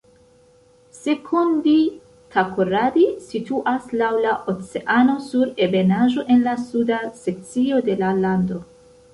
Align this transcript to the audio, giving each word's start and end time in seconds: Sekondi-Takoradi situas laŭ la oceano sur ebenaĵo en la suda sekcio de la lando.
Sekondi-Takoradi 0.99 3.05
situas 3.27 3.85
laŭ 4.03 4.09
la 4.25 4.31
oceano 4.55 5.19
sur 5.29 5.53
ebenaĵo 5.67 6.27
en 6.37 6.43
la 6.49 6.57
suda 6.65 7.03
sekcio 7.27 7.85
de 7.91 7.99
la 8.05 8.11
lando. 8.27 8.59